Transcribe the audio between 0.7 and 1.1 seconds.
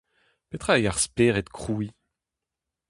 eo ar